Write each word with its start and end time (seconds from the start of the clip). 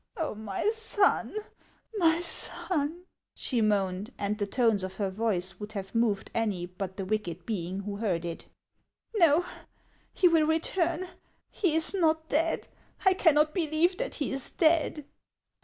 "Oh, 0.17 0.33
my 0.33 0.67
son! 0.73 1.35
my 1.97 2.21
son!" 2.21 3.03
she 3.35 3.61
moaned; 3.61 4.09
and 4.17 4.35
the 4.35 4.47
tones 4.47 4.81
of 4.81 4.95
her 4.95 5.11
voice 5.11 5.59
would 5.59 5.73
have 5.73 5.93
moved 5.93 6.31
any 6.33 6.65
but 6.65 6.97
the 6.97 7.05
wicked 7.05 7.45
being 7.45 7.81
who 7.81 7.97
heard 7.97 8.25
it." 8.25 8.47
No, 9.19 9.45
he 10.11 10.27
will 10.27 10.47
return; 10.47 11.07
he 11.51 11.75
is 11.75 11.93
not 11.93 12.29
dead; 12.29 12.67
I 13.05 13.13
cannot 13.13 13.53
believe 13.53 13.95
that 13.99 14.15
he 14.15 14.31
is 14.31 14.49
dead." 14.49 15.05